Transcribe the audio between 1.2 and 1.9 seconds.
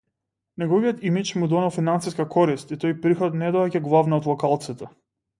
му донел